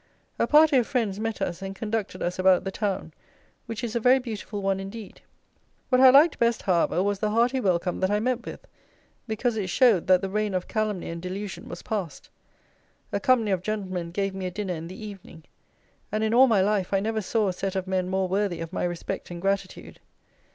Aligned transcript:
A 0.39 0.47
party 0.47 0.77
of 0.77 0.87
friends 0.87 1.19
met 1.19 1.43
us 1.43 1.61
and 1.61 1.75
conducted 1.75 2.23
us 2.23 2.39
about 2.39 2.63
the 2.63 2.71
town, 2.71 3.13
which 3.67 3.83
is 3.83 3.95
a 3.95 3.99
very 3.99 4.17
beautiful 4.17 4.59
one 4.63 4.79
indeed. 4.79 5.21
What 5.89 6.01
I 6.01 6.09
liked 6.09 6.39
best, 6.39 6.63
however, 6.63 7.03
was 7.03 7.19
the 7.19 7.29
hearty 7.29 7.59
welcome 7.59 7.99
that 7.99 8.09
I 8.09 8.19
met 8.19 8.43
with, 8.43 8.65
because 9.27 9.57
it 9.57 9.69
showed, 9.69 10.07
that 10.07 10.21
the 10.21 10.29
reign 10.31 10.55
of 10.55 10.67
calumny 10.67 11.11
and 11.11 11.21
delusion 11.21 11.69
was 11.69 11.83
passed. 11.83 12.31
A 13.11 13.19
company 13.19 13.51
of 13.51 13.61
gentlemen 13.61 14.09
gave 14.09 14.33
me 14.33 14.47
a 14.47 14.49
dinner 14.49 14.73
in 14.73 14.87
the 14.87 14.99
evening, 15.05 15.43
and, 16.11 16.23
in 16.23 16.33
all 16.33 16.47
my 16.47 16.61
life 16.61 16.93
I 16.95 16.99
never 16.99 17.21
saw 17.21 17.47
a 17.49 17.53
set 17.53 17.75
of 17.75 17.85
men 17.85 18.09
more 18.09 18.27
worthy 18.27 18.59
of 18.59 18.73
my 18.73 18.85
respect 18.85 19.29
and 19.29 19.39
gratitude. 19.39 19.99